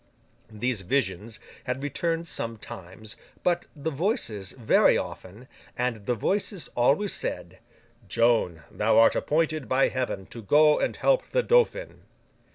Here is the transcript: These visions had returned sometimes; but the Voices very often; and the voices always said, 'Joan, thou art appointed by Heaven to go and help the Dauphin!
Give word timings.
These 0.49 0.81
visions 0.81 1.39
had 1.65 1.83
returned 1.83 2.27
sometimes; 2.27 3.17
but 3.43 3.67
the 3.75 3.91
Voices 3.91 4.51
very 4.53 4.97
often; 4.97 5.47
and 5.77 6.07
the 6.07 6.15
voices 6.15 6.69
always 6.75 7.13
said, 7.13 7.59
'Joan, 8.09 8.63
thou 8.71 8.97
art 8.97 9.15
appointed 9.15 9.69
by 9.69 9.89
Heaven 9.89 10.25
to 10.33 10.41
go 10.41 10.79
and 10.79 10.95
help 10.95 11.29
the 11.29 11.43
Dauphin! 11.43 12.01